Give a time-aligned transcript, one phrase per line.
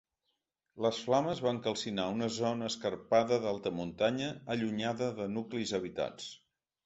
[0.85, 6.33] Les flames van calcinar una zona escarpada d’alta muntanya allunyada de nuclis habitats.